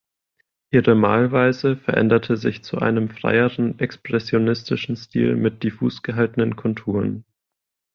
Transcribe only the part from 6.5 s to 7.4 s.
Konturen.